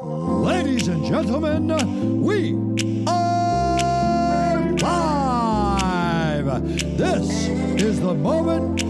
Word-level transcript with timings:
Ladies 0.00 0.86
and 0.86 1.04
gentlemen, 1.04 2.22
we 2.22 2.54
are 3.08 4.70
live. 4.76 6.46
This 6.96 7.48
is 7.82 8.00
the 8.00 8.14
moment 8.14 8.87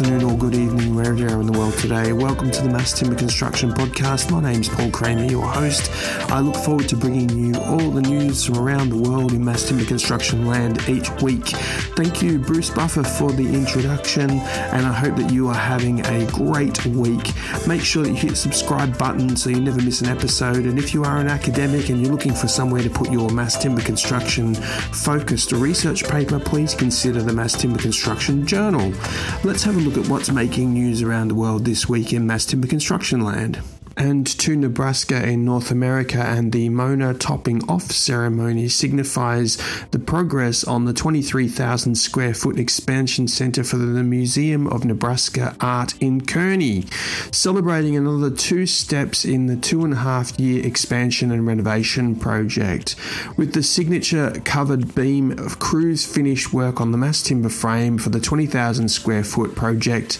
afternoon, 0.00 0.30
or 0.30 0.38
good 0.38 0.54
evening, 0.54 0.89
wherever 1.00 1.18
you 1.18 1.28
are 1.28 1.40
in 1.40 1.46
the 1.46 1.58
world 1.58 1.72
today. 1.78 2.12
Welcome 2.12 2.50
to 2.50 2.60
the 2.62 2.68
Mass 2.68 2.92
Timber 2.92 3.14
Construction 3.14 3.70
Podcast. 3.72 4.30
My 4.30 4.42
name's 4.42 4.68
Paul 4.68 4.90
Kremer, 4.90 5.30
your 5.30 5.46
host. 5.46 5.90
I 6.30 6.40
look 6.40 6.56
forward 6.56 6.90
to 6.90 6.96
bringing 6.96 7.30
you 7.30 7.58
all 7.58 7.90
the 7.90 8.02
news 8.02 8.44
from 8.44 8.58
around 8.58 8.90
the 8.90 9.08
world 9.08 9.32
in 9.32 9.42
mass 9.42 9.66
timber 9.66 9.86
construction 9.86 10.46
land 10.46 10.86
each 10.90 11.08
week. 11.22 11.46
Thank 11.96 12.20
you, 12.20 12.38
Bruce 12.38 12.68
Buffer, 12.68 13.02
for 13.02 13.32
the 13.32 13.48
introduction, 13.48 14.30
and 14.30 14.86
I 14.86 14.92
hope 14.92 15.16
that 15.16 15.32
you 15.32 15.48
are 15.48 15.54
having 15.54 16.04
a 16.04 16.26
great 16.26 16.84
week. 16.84 17.32
Make 17.66 17.80
sure 17.80 18.02
that 18.02 18.10
you 18.10 18.16
hit 18.16 18.30
the 18.30 18.36
subscribe 18.36 18.98
button 18.98 19.36
so 19.36 19.48
you 19.48 19.60
never 19.60 19.80
miss 19.80 20.02
an 20.02 20.08
episode. 20.08 20.66
And 20.66 20.78
if 20.78 20.92
you 20.92 21.02
are 21.04 21.16
an 21.16 21.28
academic 21.28 21.88
and 21.88 22.02
you're 22.02 22.12
looking 22.12 22.34
for 22.34 22.46
somewhere 22.46 22.82
to 22.82 22.90
put 22.90 23.10
your 23.10 23.30
mass 23.30 23.56
timber 23.60 23.80
construction 23.80 24.54
focused 24.54 25.52
research 25.52 26.04
paper, 26.04 26.38
please 26.38 26.74
consider 26.74 27.22
the 27.22 27.32
Mass 27.32 27.58
Timber 27.58 27.78
Construction 27.78 28.46
Journal. 28.46 28.92
Let's 29.44 29.62
have 29.62 29.76
a 29.76 29.80
look 29.80 29.96
at 29.96 30.10
what's 30.10 30.30
making 30.30 30.74
news 30.74 30.89
around 30.98 31.28
the 31.28 31.34
world 31.36 31.64
this 31.64 31.88
week 31.88 32.12
in 32.12 32.26
mass 32.26 32.44
timber 32.44 32.66
construction 32.66 33.20
land. 33.20 33.62
And 33.96 34.26
to 34.26 34.56
Nebraska 34.56 35.28
in 35.28 35.44
North 35.44 35.70
America, 35.70 36.18
and 36.18 36.52
the 36.52 36.68
Mona 36.68 37.14
topping 37.14 37.68
off 37.68 37.90
ceremony 37.90 38.68
signifies 38.68 39.58
the 39.90 39.98
progress 39.98 40.64
on 40.64 40.84
the 40.84 40.92
23,000 40.92 41.94
square 41.96 42.34
foot 42.34 42.58
expansion 42.58 43.28
center 43.28 43.64
for 43.64 43.76
the 43.76 44.02
Museum 44.02 44.66
of 44.68 44.84
Nebraska 44.84 45.56
Art 45.60 45.94
in 46.00 46.24
Kearney, 46.24 46.84
celebrating 47.30 47.96
another 47.96 48.30
two 48.30 48.66
steps 48.66 49.24
in 49.24 49.46
the 49.46 49.56
two 49.56 49.84
and 49.84 49.94
a 49.94 49.98
half 49.98 50.38
year 50.38 50.64
expansion 50.64 51.30
and 51.30 51.46
renovation 51.46 52.16
project. 52.16 52.96
With 53.36 53.54
the 53.54 53.62
signature 53.62 54.40
covered 54.44 54.94
beam 54.94 55.32
of 55.38 55.58
crews 55.58 56.06
finished 56.06 56.52
work 56.52 56.80
on 56.80 56.92
the 56.92 56.98
mass 56.98 57.22
timber 57.22 57.48
frame 57.48 57.98
for 57.98 58.10
the 58.10 58.20
20,000 58.20 58.88
square 58.88 59.24
foot 59.24 59.54
project, 59.54 60.18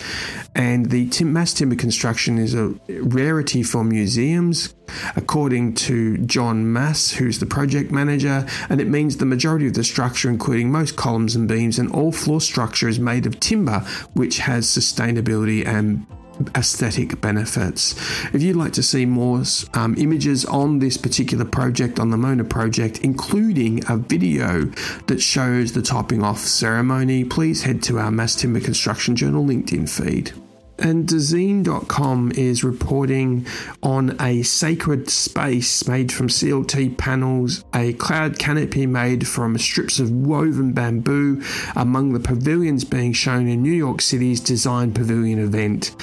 and 0.54 0.90
the 0.90 1.08
tim- 1.08 1.32
mass 1.32 1.54
timber 1.54 1.76
construction 1.76 2.38
is 2.38 2.54
a 2.54 2.74
rarity 2.88 3.59
for 3.62 3.84
museums, 3.84 4.74
according 5.16 5.74
to 5.74 6.18
John 6.18 6.72
Mass, 6.72 7.10
who's 7.10 7.38
the 7.38 7.46
project 7.46 7.90
manager, 7.90 8.46
and 8.68 8.80
it 8.80 8.88
means 8.88 9.16
the 9.16 9.26
majority 9.26 9.66
of 9.66 9.74
the 9.74 9.84
structure, 9.84 10.28
including 10.28 10.70
most 10.70 10.96
columns 10.96 11.36
and 11.36 11.48
beams 11.48 11.78
and 11.78 11.90
all 11.92 12.12
floor 12.12 12.40
structure, 12.40 12.88
is 12.88 12.98
made 12.98 13.26
of 13.26 13.40
timber, 13.40 13.80
which 14.14 14.38
has 14.38 14.66
sustainability 14.66 15.66
and 15.66 16.06
aesthetic 16.54 17.20
benefits. 17.20 17.94
If 18.32 18.42
you'd 18.42 18.56
like 18.56 18.72
to 18.74 18.82
see 18.82 19.06
more 19.06 19.42
um, 19.74 19.94
images 19.98 20.44
on 20.44 20.78
this 20.78 20.96
particular 20.96 21.44
project, 21.44 21.98
on 21.98 22.10
the 22.10 22.16
Mona 22.16 22.44
project, 22.44 23.00
including 23.00 23.82
a 23.88 23.96
video 23.96 24.64
that 25.06 25.20
shows 25.20 25.72
the 25.72 25.82
topping 25.82 26.22
off 26.22 26.38
ceremony, 26.38 27.24
please 27.24 27.62
head 27.62 27.82
to 27.84 27.98
our 27.98 28.10
Mass 28.10 28.34
Timber 28.34 28.60
Construction 28.60 29.16
Journal 29.16 29.44
LinkedIn 29.44 29.88
feed. 29.88 30.32
And 30.80 31.06
Dezeen.com 31.06 32.32
is 32.32 32.64
reporting 32.64 33.46
on 33.82 34.16
a 34.18 34.42
sacred 34.42 35.10
space 35.10 35.86
made 35.86 36.10
from 36.10 36.28
CLT 36.28 36.96
panels, 36.96 37.64
a 37.74 37.92
cloud 37.94 38.38
canopy 38.38 38.86
made 38.86 39.28
from 39.28 39.58
strips 39.58 39.98
of 39.98 40.10
woven 40.10 40.72
bamboo, 40.72 41.42
among 41.76 42.14
the 42.14 42.20
pavilions 42.20 42.84
being 42.84 43.12
shown 43.12 43.46
in 43.46 43.62
New 43.62 43.72
York 43.72 44.00
City's 44.00 44.40
Design 44.40 44.94
Pavilion 44.94 45.38
event. 45.38 45.94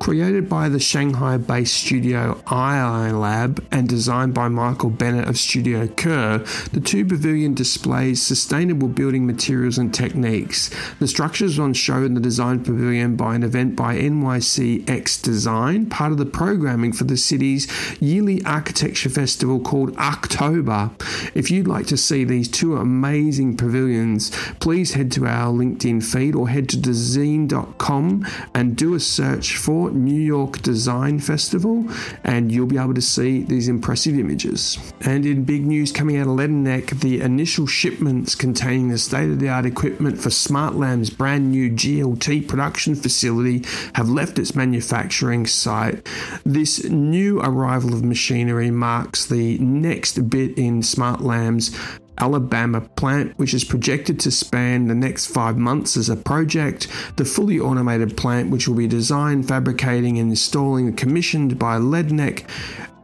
Created 0.00 0.48
by 0.48 0.68
the 0.68 0.78
Shanghai 0.78 1.36
based 1.36 1.74
studio 1.74 2.40
II 2.50 3.12
Lab 3.12 3.64
and 3.70 3.88
designed 3.88 4.32
by 4.32 4.48
Michael 4.48 4.90
Bennett 4.90 5.28
of 5.28 5.36
Studio 5.36 5.86
Kerr, 5.88 6.38
the 6.72 6.80
two 6.80 7.04
pavilion 7.04 7.52
displays 7.52 8.22
sustainable 8.22 8.88
building 8.88 9.26
materials 9.26 9.76
and 9.76 9.92
techniques. 9.92 10.70
The 10.98 11.08
structures 11.08 11.58
on 11.58 11.74
show 11.74 12.04
in 12.04 12.14
the 12.14 12.20
Design 12.20 12.64
Pavilion 12.64 13.16
by 13.16 13.34
an 13.34 13.42
event 13.42 13.76
by 13.76 13.96
NYC 13.96 14.88
X 14.88 15.20
Design, 15.20 15.86
part 15.86 16.12
of 16.12 16.18
the 16.18 16.26
programming 16.26 16.92
for 16.92 17.04
the 17.04 17.16
city's 17.16 17.66
yearly 18.00 18.42
architecture 18.44 19.10
festival 19.10 19.60
called 19.60 19.94
Archtober. 19.96 20.90
If 21.34 21.50
you'd 21.50 21.68
like 21.68 21.86
to 21.88 21.96
see 21.96 22.24
these 22.24 22.48
two 22.48 22.76
amazing 22.76 23.56
pavilions, 23.56 24.30
please 24.60 24.94
head 24.94 25.12
to 25.12 25.26
our 25.26 25.52
LinkedIn 25.52 26.04
feed 26.04 26.34
or 26.34 26.48
head 26.48 26.68
to 26.70 26.76
dezeen.com 26.76 28.26
and 28.54 28.76
do 28.76 28.94
a 28.94 29.00
search 29.00 29.56
for 29.56 29.87
New 29.94 30.20
York 30.20 30.62
Design 30.62 31.18
Festival, 31.18 31.86
and 32.24 32.50
you'll 32.50 32.66
be 32.66 32.78
able 32.78 32.94
to 32.94 33.02
see 33.02 33.42
these 33.42 33.68
impressive 33.68 34.18
images. 34.18 34.78
And 35.00 35.24
in 35.26 35.44
big 35.44 35.66
news 35.66 35.92
coming 35.92 36.16
out 36.16 36.26
of 36.26 36.34
Ledinek, 36.34 37.00
the 37.00 37.20
initial 37.20 37.66
shipments 37.66 38.34
containing 38.34 38.88
the 38.88 38.98
state 38.98 39.30
of 39.30 39.38
the 39.38 39.48
art 39.48 39.66
equipment 39.66 40.18
for 40.18 40.30
SmartLam's 40.30 41.10
brand 41.10 41.50
new 41.50 41.70
GLT 41.70 42.48
production 42.48 42.94
facility 42.94 43.64
have 43.94 44.08
left 44.08 44.38
its 44.38 44.54
manufacturing 44.54 45.46
site. 45.46 46.06
This 46.44 46.84
new 46.84 47.40
arrival 47.40 47.92
of 47.92 48.04
machinery 48.04 48.70
marks 48.70 49.26
the 49.26 49.58
next 49.58 50.28
bit 50.28 50.56
in 50.58 50.80
SmartLam's 50.80 51.76
Alabama 52.20 52.80
plant, 52.80 53.38
which 53.38 53.54
is 53.54 53.64
projected 53.64 54.20
to 54.20 54.30
span 54.30 54.88
the 54.88 54.94
next 54.94 55.26
five 55.26 55.56
months 55.56 55.96
as 55.96 56.08
a 56.08 56.16
project. 56.16 56.88
The 57.16 57.24
fully 57.24 57.58
automated 57.58 58.16
plant, 58.16 58.50
which 58.50 58.68
will 58.68 58.76
be 58.76 58.86
designed, 58.86 59.48
fabricating, 59.48 60.18
and 60.18 60.30
installing, 60.30 60.94
commissioned 60.94 61.58
by 61.58 61.78
Ledinek 61.78 62.44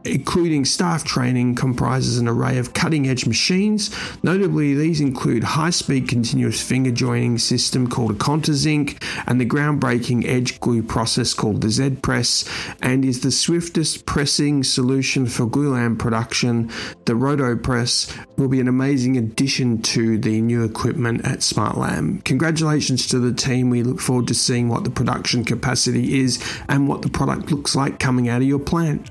including 0.05 0.65
staff 0.65 1.03
training, 1.03 1.55
comprises 1.55 2.17
an 2.17 2.27
array 2.27 2.57
of 2.57 2.73
cutting 2.73 3.07
edge 3.07 3.25
machines. 3.25 3.95
Notably, 4.23 4.73
these 4.73 5.01
include 5.01 5.43
high 5.43 5.69
speed 5.69 6.07
continuous 6.07 6.61
finger 6.61 6.91
joining 6.91 7.37
system 7.37 7.87
called 7.87 8.11
a 8.11 8.15
Kontizink 8.15 9.01
and 9.27 9.39
the 9.39 9.45
groundbreaking 9.45 10.25
edge 10.25 10.59
glue 10.59 10.83
process 10.83 11.33
called 11.33 11.61
the 11.61 11.69
Z 11.69 11.97
Press, 12.01 12.45
and 12.81 13.03
is 13.03 13.21
the 13.21 13.31
swiftest 13.31 14.05
pressing 14.05 14.63
solution 14.63 15.25
for 15.25 15.45
glulam 15.45 15.97
production. 15.97 16.71
The 17.05 17.15
Roto 17.15 17.55
Press 17.55 18.11
will 18.37 18.47
be 18.47 18.59
an 18.59 18.67
amazing 18.67 19.17
addition 19.17 19.81
to 19.81 20.17
the 20.17 20.41
new 20.41 20.63
equipment 20.63 21.25
at 21.25 21.39
SmartLam. 21.39 22.23
Congratulations 22.23 23.07
to 23.07 23.19
the 23.19 23.33
team. 23.33 23.69
We 23.69 23.83
look 23.83 23.99
forward 23.99 24.27
to 24.27 24.35
seeing 24.35 24.69
what 24.69 24.83
the 24.83 24.89
production 24.89 25.43
capacity 25.43 26.19
is 26.19 26.43
and 26.69 26.87
what 26.87 27.01
the 27.01 27.09
product 27.09 27.51
looks 27.51 27.75
like 27.75 27.99
coming 27.99 28.29
out 28.29 28.41
of 28.41 28.47
your 28.47 28.59
plant. 28.59 29.09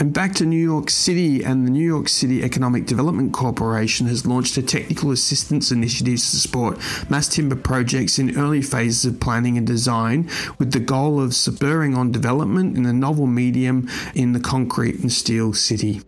And 0.00 0.14
back 0.14 0.34
to 0.36 0.46
New 0.46 0.56
York 0.56 0.88
City, 0.88 1.44
and 1.44 1.66
the 1.66 1.70
New 1.70 1.84
York 1.84 2.08
City 2.08 2.42
Economic 2.42 2.86
Development 2.86 3.34
Corporation 3.34 4.06
has 4.06 4.24
launched 4.24 4.56
a 4.56 4.62
technical 4.62 5.10
assistance 5.10 5.70
initiative 5.70 6.14
to 6.14 6.38
support 6.38 6.78
mass 7.10 7.28
timber 7.28 7.54
projects 7.54 8.18
in 8.18 8.38
early 8.38 8.62
phases 8.62 9.04
of 9.04 9.20
planning 9.20 9.58
and 9.58 9.66
design 9.66 10.26
with 10.58 10.72
the 10.72 10.80
goal 10.80 11.20
of 11.20 11.34
spurring 11.34 11.94
on 11.94 12.12
development 12.12 12.78
in 12.78 12.86
a 12.86 12.94
novel 12.94 13.26
medium 13.26 13.90
in 14.14 14.32
the 14.32 14.40
concrete 14.40 15.00
and 15.00 15.12
steel 15.12 15.52
city 15.52 16.00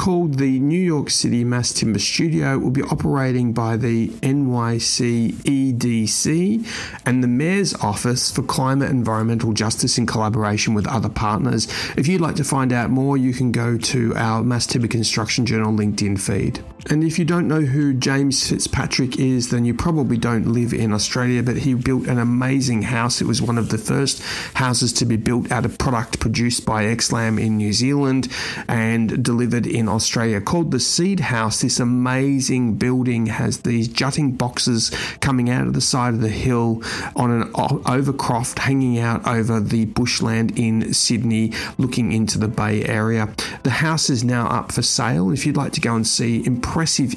called 0.00 0.38
the 0.38 0.58
New 0.60 0.80
York 0.80 1.10
City 1.10 1.44
Mass 1.44 1.74
Timber 1.74 1.98
Studio 1.98 2.58
will 2.58 2.70
be 2.70 2.82
operating 2.84 3.52
by 3.52 3.76
the 3.76 4.08
NYC 4.08 5.32
EDC 5.32 6.66
and 7.04 7.22
the 7.22 7.28
Mayor's 7.28 7.74
Office 7.74 8.30
for 8.30 8.42
Climate 8.42 8.88
Environmental 8.88 9.52
Justice 9.52 9.98
in 9.98 10.06
collaboration 10.06 10.72
with 10.72 10.86
other 10.86 11.10
partners. 11.10 11.68
If 11.98 12.08
you'd 12.08 12.22
like 12.22 12.36
to 12.36 12.44
find 12.44 12.72
out 12.72 12.88
more, 12.88 13.18
you 13.18 13.34
can 13.34 13.52
go 13.52 13.76
to 13.76 14.16
our 14.16 14.42
Mass 14.42 14.64
Timber 14.66 14.88
Construction 14.88 15.44
Journal 15.44 15.70
LinkedIn 15.70 16.18
feed. 16.18 16.64
And 16.88 17.04
if 17.04 17.18
you 17.18 17.24
don't 17.24 17.46
know 17.46 17.60
who 17.60 17.92
James 17.92 18.48
Fitzpatrick 18.48 19.18
is, 19.18 19.50
then 19.50 19.64
you 19.64 19.74
probably 19.74 20.16
don't 20.16 20.52
live 20.52 20.72
in 20.72 20.92
Australia, 20.92 21.42
but 21.42 21.58
he 21.58 21.74
built 21.74 22.06
an 22.06 22.18
amazing 22.18 22.82
house. 22.82 23.20
It 23.20 23.26
was 23.26 23.42
one 23.42 23.58
of 23.58 23.68
the 23.68 23.78
first 23.78 24.22
houses 24.54 24.92
to 24.94 25.04
be 25.04 25.16
built 25.16 25.52
out 25.52 25.64
of 25.64 25.78
product 25.78 26.20
produced 26.20 26.64
by 26.64 26.84
Xlam 26.84 27.40
in 27.40 27.56
New 27.56 27.72
Zealand 27.72 28.28
and 28.66 29.22
delivered 29.22 29.66
in 29.66 29.88
Australia 29.88 30.40
called 30.40 30.70
the 30.70 30.80
Seed 30.80 31.20
House. 31.20 31.60
This 31.60 31.80
amazing 31.80 32.74
building 32.76 33.26
has 33.26 33.60
these 33.60 33.86
jutting 33.86 34.32
boxes 34.32 34.90
coming 35.20 35.50
out 35.50 35.66
of 35.66 35.74
the 35.74 35.80
side 35.80 36.14
of 36.14 36.20
the 36.20 36.28
hill 36.28 36.82
on 37.14 37.30
an 37.30 37.52
overcroft 37.52 38.58
hanging 38.58 38.98
out 38.98 39.26
over 39.26 39.60
the 39.60 39.84
bushland 39.86 40.58
in 40.58 40.94
Sydney, 40.94 41.52
looking 41.78 42.12
into 42.12 42.38
the 42.38 42.48
Bay 42.48 42.84
Area. 42.84 43.28
The 43.64 43.70
house 43.70 44.08
is 44.08 44.24
now 44.24 44.48
up 44.48 44.72
for 44.72 44.82
sale. 44.82 45.30
If 45.30 45.44
you'd 45.44 45.56
like 45.56 45.72
to 45.72 45.80
go 45.80 45.94
and 45.94 46.06
see 46.06 46.42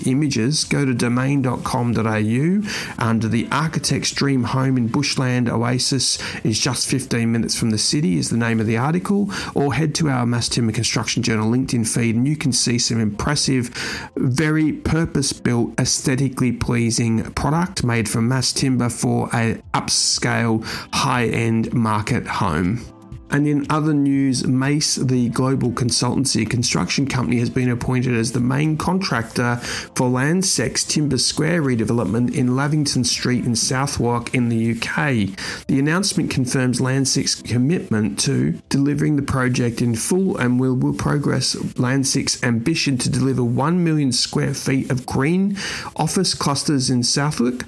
images, 0.07 0.63
go 0.63 0.85
to 0.85 0.94
domain.com.au 0.94 2.61
under 2.97 3.27
the 3.27 3.47
Architect's 3.51 4.11
Dream 4.11 4.44
Home 4.44 4.77
in 4.77 4.88
Bushland 4.88 5.50
Oasis. 5.50 6.17
Is 6.44 6.59
just 6.59 6.88
15 6.88 7.31
minutes 7.31 7.57
from 7.57 7.69
the 7.69 7.77
city 7.77 8.17
is 8.17 8.29
the 8.29 8.38
name 8.38 8.59
of 8.59 8.67
the 8.67 8.77
article. 8.77 9.29
Or 9.55 9.73
head 9.73 9.95
to 9.95 10.09
our 10.09 10.25
Mass 10.25 10.50
Timber 10.50 10.73
Construction 10.73 11.23
Journal 11.23 11.51
LinkedIn 11.51 11.88
feed 11.88 12.15
and 12.15 12.27
you 12.27 12.35
can 12.35 12.51
see 12.51 12.77
some 12.77 13.00
impressive 13.00 13.69
very 14.15 14.73
purpose-built 14.73 15.79
aesthetically 15.79 16.51
pleasing 16.51 17.23
product 17.33 17.83
made 17.83 18.09
from 18.09 18.27
mass 18.27 18.53
timber 18.53 18.89
for 18.89 19.27
a 19.33 19.61
upscale 19.73 20.63
high-end 20.94 21.73
market 21.73 22.27
home. 22.27 22.93
And 23.33 23.47
in 23.47 23.65
other 23.69 23.95
news, 23.95 24.45
Mace, 24.45 24.95
the 24.95 25.30
global 25.30 25.71
consultancy 25.71 26.47
construction 26.47 27.07
company, 27.07 27.39
has 27.39 27.50
been 27.50 27.69
appointed 27.69 28.15
as 28.15 28.31
the 28.31 28.39
main 28.39 28.77
contractor 28.77 29.56
for 29.95 30.07
Landsec's 30.07 30.83
Timber 30.83 31.18
Square 31.18 31.63
redevelopment 31.63 32.35
in 32.35 32.56
Lavington 32.56 33.03
Street 33.03 33.44
in 33.44 33.56
Southwark 33.56 34.35
in 34.35 34.50
the 34.50 34.71
UK. 34.71 35.35
The 35.65 35.80
announcement 35.80 36.30
confirms 36.30 36.80
Landsec's 36.80 37.33
commitment 37.33 38.19
to 38.19 38.51
delivering 38.69 39.15
the 39.15 39.24
project 39.24 39.81
in 39.81 39.95
full 39.95 40.38
and 40.38 40.59
will, 40.59 40.75
will 40.75 40.94
progress 40.94 41.56
Landsec's 41.79 42.44
ambition 42.44 43.00
to 43.00 43.09
deliver 43.09 43.44
1 43.44 43.83
million 43.83 44.12
square 44.12 44.53
feet 44.53 44.91
of 44.91 45.07
green 45.07 45.57
office 45.95 46.36
clusters 46.36 46.91
in 46.91 47.01
Southwark, 47.01 47.65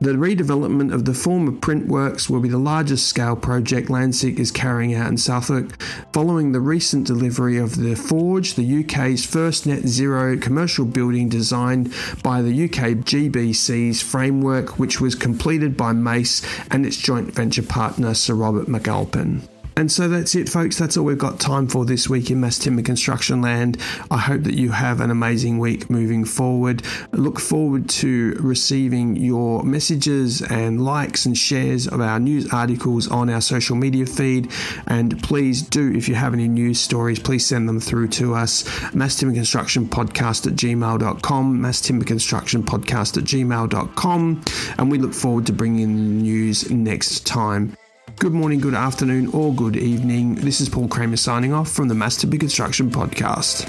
the 0.00 0.12
redevelopment 0.12 0.92
of 0.92 1.04
the 1.04 1.14
former 1.14 1.52
Printworks 1.52 2.30
will 2.30 2.40
be 2.40 2.48
the 2.48 2.58
largest 2.58 3.08
scale 3.08 3.36
project 3.36 3.88
Landsec 3.88 4.38
is 4.38 4.50
carrying 4.50 4.94
out 4.94 5.08
in 5.08 5.16
Southwark, 5.16 5.80
following 6.12 6.52
the 6.52 6.60
recent 6.60 7.06
delivery 7.06 7.58
of 7.58 7.76
the 7.76 7.94
Forge, 7.94 8.54
the 8.54 8.84
UK's 8.84 9.24
first 9.26 9.66
net 9.66 9.86
zero 9.86 10.36
commercial 10.36 10.84
building 10.84 11.28
designed 11.28 11.92
by 12.22 12.42
the 12.42 12.64
UK 12.64 12.98
GBC's 13.04 14.02
framework, 14.02 14.78
which 14.78 15.00
was 15.00 15.14
completed 15.14 15.76
by 15.76 15.92
Mace 15.92 16.42
and 16.70 16.86
its 16.86 16.96
joint 16.96 17.32
venture 17.34 17.62
partner 17.62 18.14
Sir 18.14 18.34
Robert 18.34 18.66
McAlpine. 18.66 19.48
And 19.78 19.92
so 19.92 20.08
that's 20.08 20.34
it, 20.34 20.48
folks. 20.48 20.76
That's 20.76 20.96
all 20.96 21.04
we've 21.04 21.16
got 21.16 21.38
time 21.38 21.68
for 21.68 21.84
this 21.84 22.08
week 22.08 22.32
in 22.32 22.40
Mass 22.40 22.58
Timber 22.58 22.82
Construction 22.82 23.40
Land. 23.40 23.80
I 24.10 24.18
hope 24.18 24.42
that 24.42 24.54
you 24.54 24.72
have 24.72 25.00
an 25.00 25.12
amazing 25.12 25.60
week 25.60 25.88
moving 25.88 26.24
forward. 26.24 26.82
I 27.12 27.16
look 27.16 27.38
forward 27.38 27.88
to 27.90 28.36
receiving 28.40 29.14
your 29.14 29.62
messages 29.62 30.42
and 30.42 30.84
likes 30.84 31.26
and 31.26 31.38
shares 31.38 31.86
of 31.86 32.00
our 32.00 32.18
news 32.18 32.52
articles 32.52 33.06
on 33.06 33.30
our 33.30 33.40
social 33.40 33.76
media 33.76 34.04
feed. 34.04 34.50
And 34.88 35.22
please 35.22 35.62
do, 35.62 35.92
if 35.94 36.08
you 36.08 36.16
have 36.16 36.34
any 36.34 36.48
news 36.48 36.80
stories, 36.80 37.20
please 37.20 37.46
send 37.46 37.68
them 37.68 37.78
through 37.78 38.08
to 38.08 38.34
us. 38.34 38.64
Mass 38.92 39.14
Timber 39.14 39.36
Construction 39.36 39.86
Podcast 39.86 40.48
at 40.48 40.54
gmail.com, 40.54 41.60
Mass 41.60 41.80
Timber 41.80 42.04
Construction 42.04 42.64
Podcast 42.64 43.16
at 43.16 43.22
gmail.com. 43.22 44.42
And 44.76 44.90
we 44.90 44.98
look 44.98 45.14
forward 45.14 45.46
to 45.46 45.52
bringing 45.52 45.94
the 45.94 46.22
news 46.24 46.68
next 46.68 47.24
time. 47.28 47.76
Good 48.18 48.32
morning, 48.32 48.58
good 48.58 48.74
afternoon, 48.74 49.28
or 49.28 49.54
good 49.54 49.76
evening. 49.76 50.34
This 50.34 50.60
is 50.60 50.68
Paul 50.68 50.88
Kremer 50.88 51.16
signing 51.16 51.52
off 51.52 51.70
from 51.70 51.86
the 51.86 51.94
Mass 51.94 52.16
Timber 52.16 52.36
Construction 52.36 52.90
Podcast. 52.90 53.68